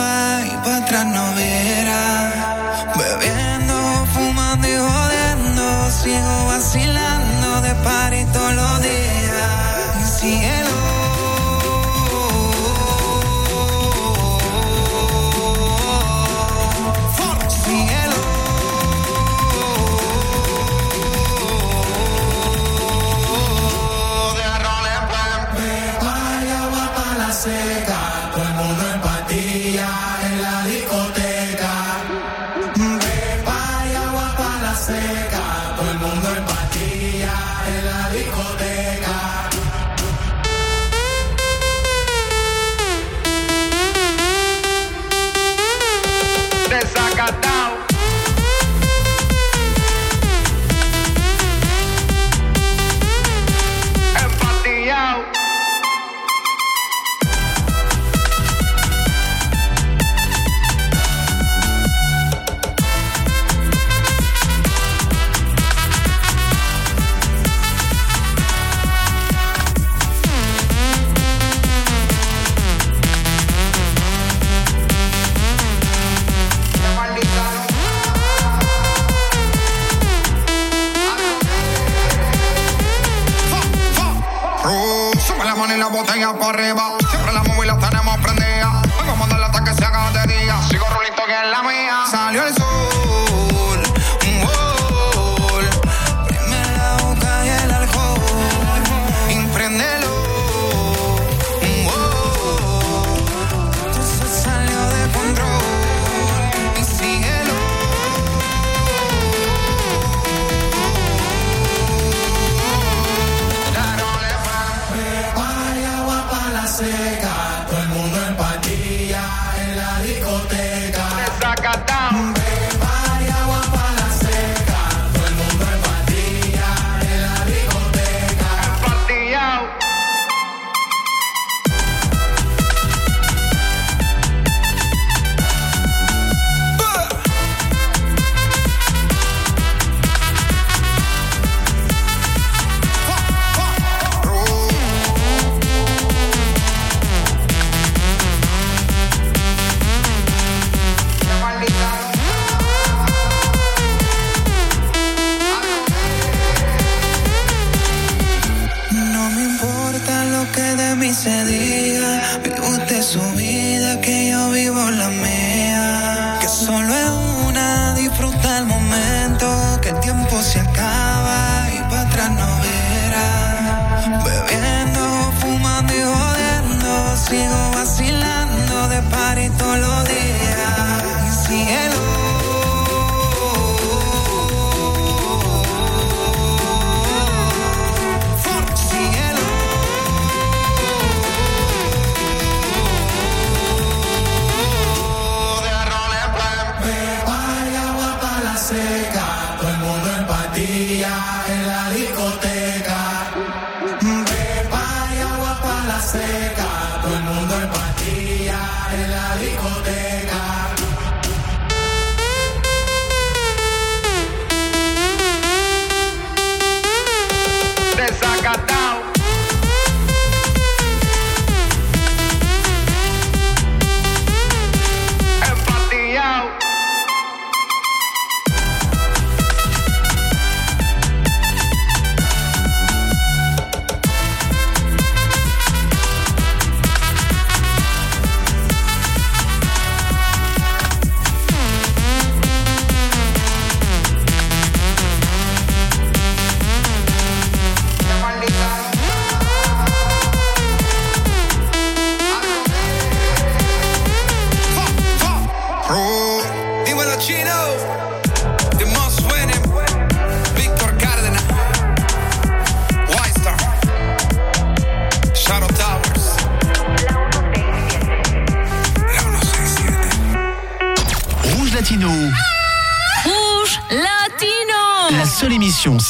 [86.33, 86.84] para arriba.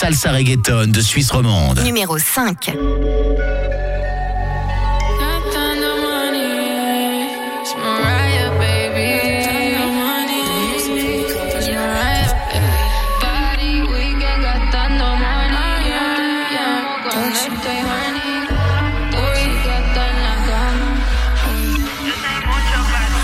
[0.05, 1.83] Salsa reggaeton de Suisse romande.
[1.83, 2.59] Numéro 5.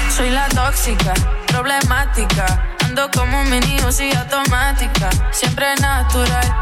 [0.09, 1.13] Soy la tóxica,
[1.45, 2.75] problemática.
[2.85, 3.77] Ando como un mini
[4.17, 5.09] automática.
[5.31, 6.60] Siempre natural,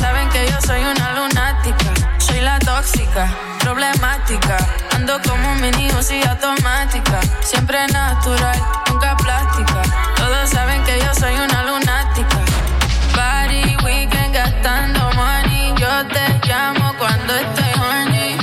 [0.00, 1.90] saben que yo soy una lunática.
[2.18, 3.28] Soy la tóxica,
[3.60, 4.56] problemática.
[4.94, 7.20] Ando como un mini y automática.
[7.42, 9.82] Siempre natural, nunca plástica.
[10.16, 12.38] Todos saben que yo soy una lunática.
[13.14, 15.74] Party, weekend, gastando money.
[15.76, 18.36] Yo te llamo cuando estoy horny.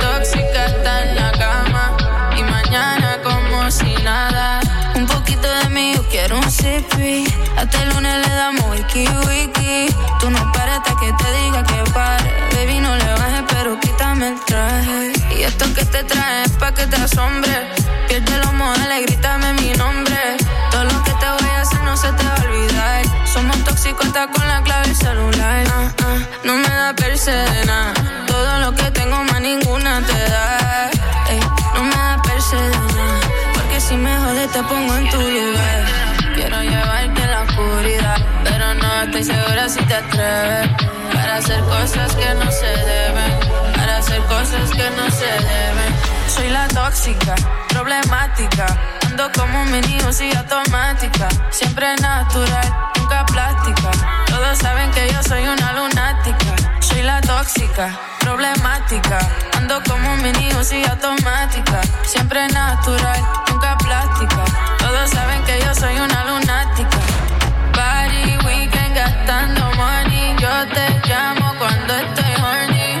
[0.00, 1.96] Tóxica está en la cama.
[2.36, 4.65] Y mañana como si nada.
[6.16, 7.24] Quiero un sippy.
[7.58, 9.94] Hasta el lunes le damos wiki wiki.
[10.18, 12.30] Tú no pares hasta que te diga que pare.
[12.54, 15.12] Baby, no le bajes, pero quítame el traje.
[15.36, 17.54] Y esto que te trae es pa' que te asombre.
[18.08, 20.18] Pierde los modales, grítame mi nombre.
[20.70, 23.02] Todo lo que te voy a hacer no se te va a olvidar.
[23.34, 25.64] Somos tóxicos hasta con la clave del celular.
[25.68, 26.56] Ah, ah, no
[39.76, 40.70] si te atreves.
[41.12, 43.32] Para hacer cosas que no se deben.
[43.74, 45.90] Para hacer cosas que no se deben.
[46.28, 47.34] Soy la tóxica,
[47.68, 48.66] problemática.
[49.06, 51.28] Ando como un mini y automática.
[51.50, 52.68] Siempre natural,
[52.98, 53.90] nunca plástica.
[54.26, 56.52] Todos saben que yo soy una lunática.
[56.80, 59.18] Soy la tóxica, problemática.
[59.56, 61.80] Ando como un mini y automática.
[62.04, 63.20] Siempre natural,
[63.50, 64.44] nunca plástica.
[64.78, 66.98] Todos saben que yo soy una lunática.
[67.76, 68.25] Weekend,
[69.26, 70.36] gastando money.
[70.38, 73.00] Yo te llamo cuando estoy horny.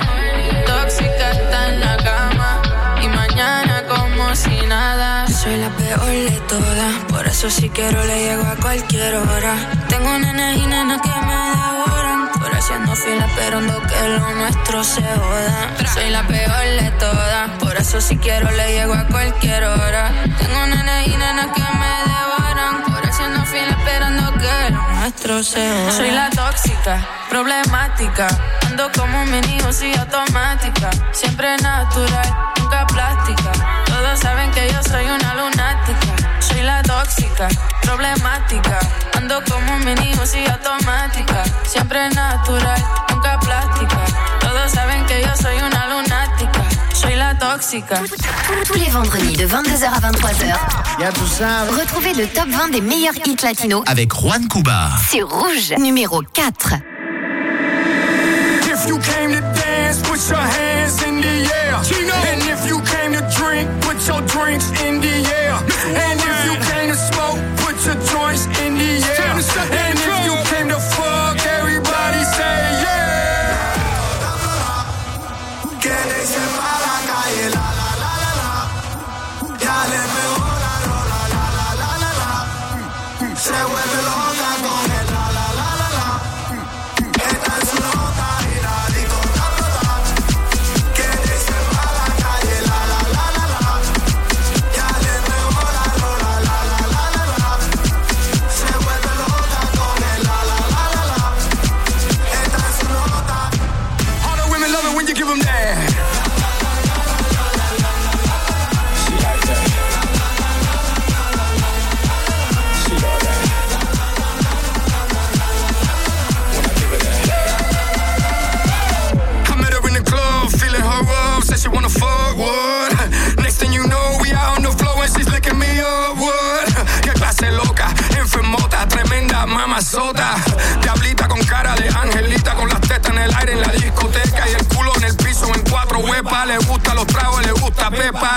[0.66, 2.62] Tóxica está en la cama.
[3.02, 5.26] Y mañana como si nada.
[5.28, 6.94] Soy la peor de todas.
[7.08, 9.54] Por eso si quiero le llego a cualquier hora.
[9.88, 12.28] Tengo nenes y nenas que me devoran.
[12.40, 15.70] Por haciendo fila esperando que lo nuestro se joda.
[15.94, 17.50] Soy la peor de todas.
[17.60, 20.10] Por eso si quiero le llego a cualquier hora.
[20.38, 22.85] Tengo nenes y nenas que me devoran.
[23.58, 25.92] Esperando que lo nuestro se joda.
[25.92, 28.26] Soy la tóxica, problemática.
[28.66, 30.90] Ando como un mini y automática.
[31.12, 33.52] Siempre natural, nunca plástica.
[33.86, 36.40] Todos saben que yo soy una lunática.
[36.40, 37.48] Soy la tóxica,
[37.82, 38.78] problemática.
[39.16, 41.44] Ando como un mini y automática.
[41.64, 44.04] Siempre natural, nunca plástica.
[44.40, 46.55] Todos saben que yo soy una lunática.
[46.98, 47.96] Soy la tóxica.
[48.64, 51.78] Tous les vendredis de 22h à 23h.
[51.78, 54.88] Retrouvez le top 20 des meilleurs hits latinos Avec Juan Cuba.
[55.10, 56.74] sur Rouge, numéro 4.
[58.64, 61.76] If you came to dance, put your hands in the air.
[61.76, 65.45] And if you came to drink, put your drinks in the air.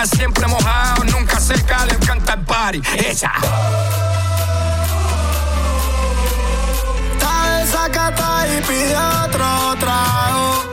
[0.06, 2.82] siempre mojado, nunca seca, le encanta el party.
[2.98, 3.32] Esa.
[7.12, 10.69] Está desacata y pide otro trago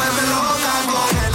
[0.00, 1.29] mueve loca con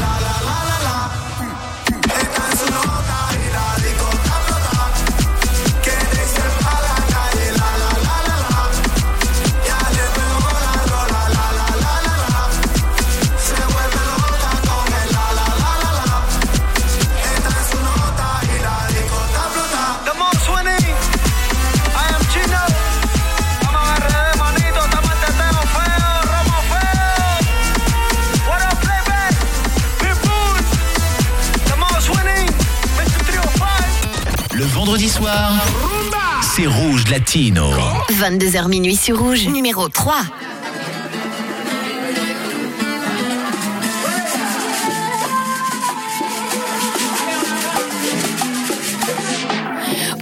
[36.41, 37.69] c'est Rouge Latino.
[38.09, 40.15] 22h minuit sur Rouge, numéro 3.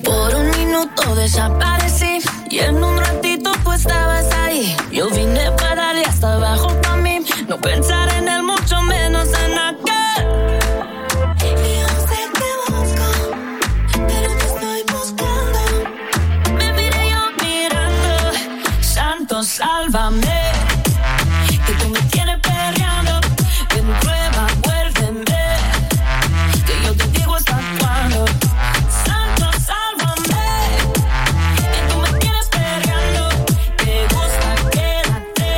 [0.04, 4.76] Por un minuto desaparecí y en un ratito tú estabas ahí.
[4.92, 9.28] Yo vine para allá hasta abajo para mí, no pensar en el mucho menos.
[19.94, 20.22] llévame,
[21.66, 23.22] que tú me tienes perreando.
[23.74, 25.24] Ven, prueba, vuélveme,
[26.66, 28.26] que yo te digo hasta cuándo.
[29.06, 30.46] Santo, sálvame,
[31.74, 33.30] que tú me tienes perreando.
[33.78, 35.52] Te gusta, quédate,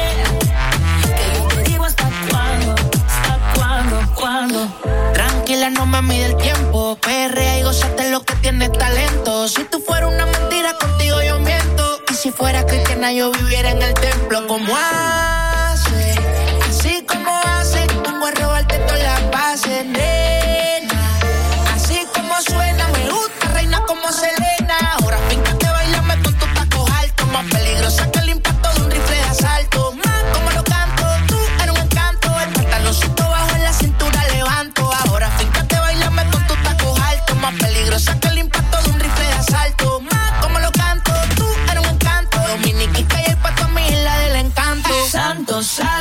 [1.16, 2.76] que yo te digo hasta cuándo,
[3.08, 4.68] hasta cuándo, cuándo.
[5.14, 9.48] Tranquila, no me mide el tiempo, perrea y gozate lo que tienes talento.
[9.48, 12.02] Si tú fueras una mentira, contigo yo miento.
[12.12, 15.15] Y si fuera cristiana, yo viviera en el templo templo como él.
[45.56, 45.95] cosas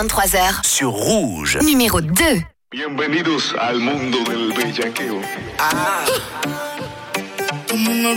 [0.00, 0.64] 23h.
[0.64, 1.58] Sur Rouge.
[1.60, 2.42] Numéro 2.
[2.70, 5.20] Bienvenidos al mundo del bellaqueo.
[5.58, 6.06] Ah.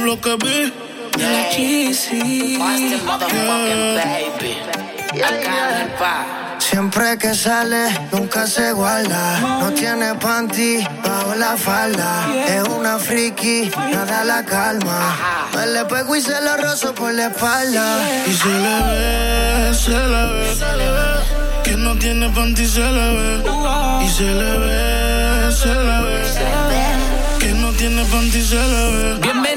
[0.01, 0.71] Bloque B.
[1.17, 2.57] De la Cheesy.
[6.59, 9.39] Siempre que sale, nunca se guarda.
[9.59, 12.25] No tiene panty bajo la falda.
[12.47, 15.17] Es una friki, nada la calma.
[15.53, 18.09] Me le pego y se lo rozo por la espalda.
[18.25, 21.02] Y se le ve, se le ve,
[21.83, 23.43] no tiene panty, se le ve.
[24.05, 26.17] Y se le ve, se le ve.
[27.39, 29.52] Que no tiene panty, se le ve.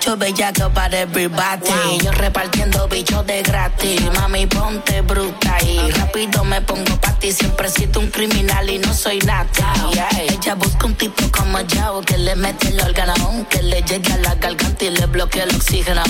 [0.00, 1.98] Mucho para everybody.
[2.02, 4.00] Yo repartiendo bichos de gratis.
[4.14, 7.32] Mami, ponte bruta y rápido me pongo pa' ti.
[7.32, 9.46] Siempre he sido un criminal y no soy nada.
[10.18, 14.16] Ella busca un tipo como yo que le mete el órgano, que le llegue a
[14.18, 16.02] la garganta y le bloquee el oxígeno.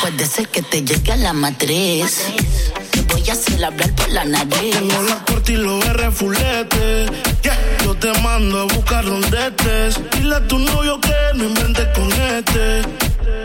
[0.00, 2.26] Puede ser que te llegue a la matriz.
[3.10, 4.76] Voy a hacer hablar por la nariz.
[4.76, 7.06] Tengo la corte y los R fulete.
[7.42, 7.58] Yeah.
[7.84, 10.00] Yo te mando a buscar donde estés.
[10.12, 12.82] Dile a tu novio que no inventes con este.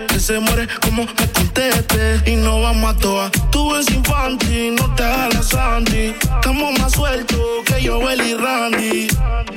[0.07, 2.21] Que se muere como me conteste.
[2.25, 3.31] Y no vamos a toa.
[3.51, 6.15] Tú eres infantil, no te hagas la Sandy.
[6.21, 9.07] Estamos más sueltos que yo, y Randy.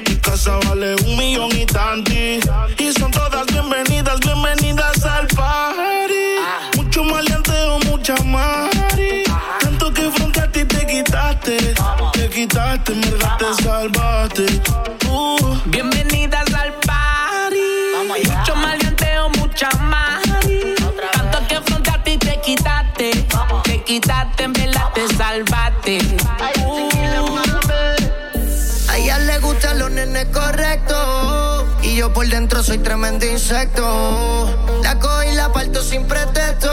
[0.08, 2.40] Mi casa vale un millón y tanti.
[2.78, 5.87] Y son todas bienvenidas, bienvenidas al party.
[12.38, 14.46] Quitaste, en verdad te salvaste.
[15.10, 15.56] Uh.
[15.66, 17.58] Bienvenidas al party.
[18.06, 20.22] Mucho maleanteo, mucha más.
[21.14, 23.26] Tanto que frente a ti te quitaste.
[23.64, 25.98] Te quitaste, en verdad te salvaste.
[28.88, 31.64] A ella le gustan los nenes correctos.
[31.82, 34.80] Y yo por dentro soy tremendo insecto.
[34.84, 36.70] La cojo y la parto sin pretexto.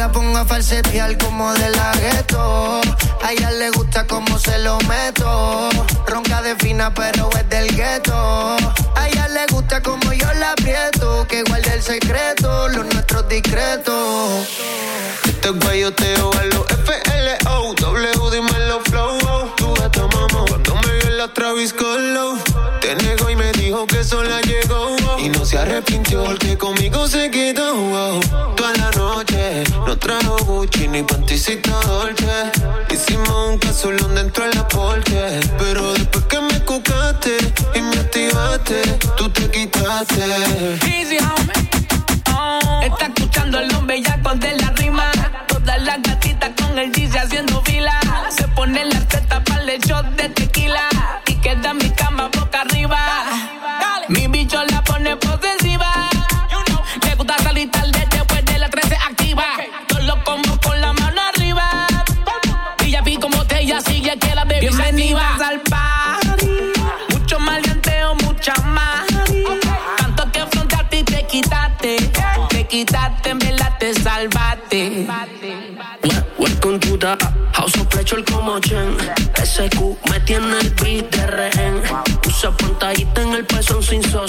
[0.00, 2.80] La pongo a falsetear como de la gueto.
[3.22, 5.68] A ella le gusta como se lo meto.
[6.06, 8.16] Ronca de fina, pero es del gueto.
[8.96, 11.26] A ella le gusta como yo la aprieto.
[11.28, 14.48] Que guarde el secreto, los nuestros discretos.
[15.26, 17.74] Este guayoteo a los FLO.
[17.74, 19.54] W, dímelo flow.
[19.58, 20.46] Tu gata mamá.
[20.48, 22.38] Cuando me vio la Travis Colo.
[22.80, 24.96] Te negó y me dijo que sola llegó.
[25.18, 27.49] Y no se arrepintió porque conmigo se quedó.
[30.10, 32.50] Trajo Gucci ni panticito Dolce.
[32.90, 35.40] Hicimos un casulón dentro de la porche.
[35.58, 37.36] Pero después que me cucaste
[37.74, 38.82] y me activaste,
[39.16, 40.24] tú te quitaste.
[40.84, 41.18] Easy,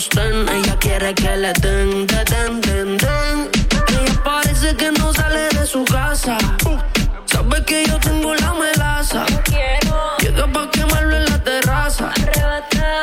[0.04, 3.50] Ella quiere que le den, den, den, den, den.
[3.88, 6.40] Ella parece que no sale de su casa.
[7.26, 9.26] Sabe que yo tengo la melaza.
[10.20, 12.12] Llega pa' quemarlo en la terraza.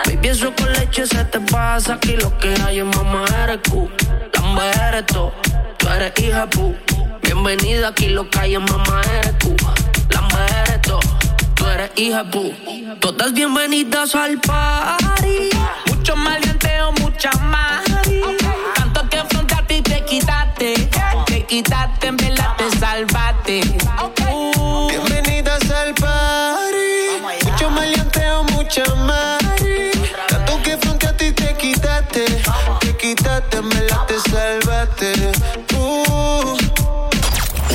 [0.06, 1.94] Baby, eso con leche se te pasa.
[1.94, 3.88] Aquí lo que hay es mamá eres Q
[4.34, 5.30] Lamba eres tú.
[5.78, 6.74] Tú eres hija pu.
[7.22, 9.54] Bienvenida aquí lo que hay es mamá eres tú.
[10.10, 10.98] Lamba eres tú.
[11.54, 12.52] Tú eres hija pu.
[12.98, 15.50] Todas bienvenidas al party.
[15.86, 16.47] Mucho maleanteo,
[17.18, 17.82] mucha más.
[18.76, 20.88] Tanto que te quitaste.
[21.26, 23.60] Te quitaste, en verdad te salvaste.
[24.40, 27.50] Uh, Bienvenidas al party.
[27.50, 29.90] Mucho maleanteo, mucha mari.
[30.28, 32.24] Tanto que frente a ti te quitaste.
[32.80, 35.12] Te quitaste, me la te salvaste.
[35.74, 36.56] Uh.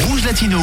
[0.05, 0.59] Rouge Latino.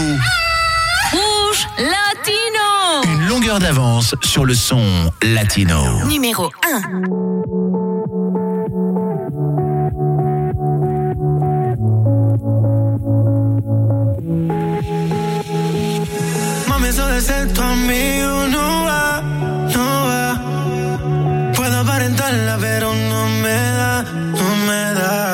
[1.12, 3.02] Rouge Latino.
[3.04, 6.02] Une longueur d'avance sur le son latino.
[6.06, 7.29] Numéro 1.
[23.11, 25.29] no me da, no me da.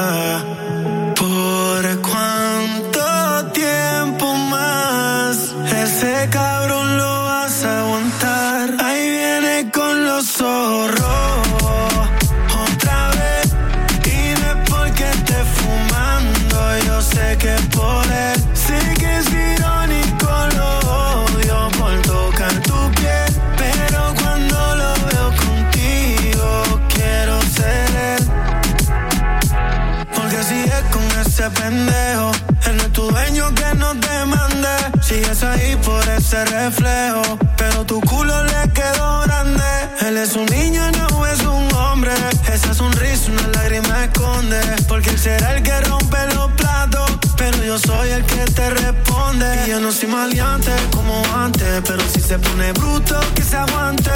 [36.26, 39.62] dulce reflejo, pero tu culo le quedó grande.
[40.06, 42.12] Él es un niño, no es un hombre.
[42.52, 47.18] Esa sonrisa una lágrima esconde, porque él será el que rompe los platos.
[47.36, 49.46] Pero yo soy el que te responde.
[49.66, 54.10] Y yo no soy maleante como antes, pero si se pone bruto, que se aguante.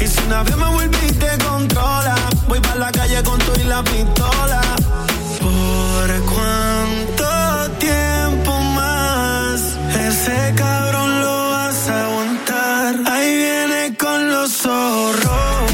[0.00, 2.14] Y si una vez me vuelve y te controla,
[2.48, 4.60] voy para la calle con tu y la pistola.
[5.38, 8.41] ¿Por cuánto tiempo?
[10.22, 12.94] ese cabrón lo vas a aguantar.
[13.06, 15.71] Ahí viene con los zorros.